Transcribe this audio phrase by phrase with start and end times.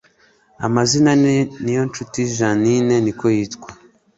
[0.65, 3.69] amazina ye niyonshuti jeannine niko yitwa